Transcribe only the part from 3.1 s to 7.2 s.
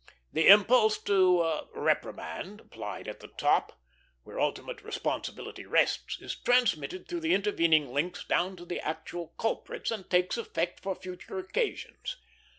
the top, where ultimate responsibility rests, is transmitted through